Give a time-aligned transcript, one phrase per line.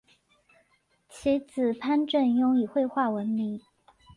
[1.09, 3.61] 其子潘振镛以绘画闻名。